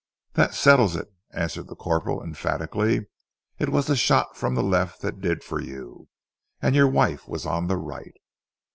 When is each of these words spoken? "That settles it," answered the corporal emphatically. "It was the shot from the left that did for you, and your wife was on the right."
"That 0.33 0.55
settles 0.55 0.95
it," 0.95 1.13
answered 1.31 1.67
the 1.67 1.75
corporal 1.75 2.23
emphatically. 2.23 3.05
"It 3.59 3.69
was 3.69 3.85
the 3.85 3.95
shot 3.95 4.35
from 4.35 4.55
the 4.55 4.63
left 4.63 5.01
that 5.01 5.21
did 5.21 5.43
for 5.43 5.61
you, 5.61 6.07
and 6.59 6.73
your 6.73 6.87
wife 6.89 7.27
was 7.27 7.45
on 7.45 7.67
the 7.67 7.77
right." 7.77 8.15